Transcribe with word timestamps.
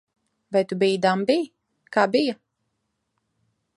Vai 0.55 0.63
tu 0.69 0.77
biji 0.83 0.99
dambī? 1.03 1.37
Kā 1.97 2.07
bija? 2.17 2.37